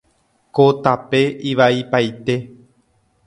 [0.55, 2.37] Ko tape ivaipaite.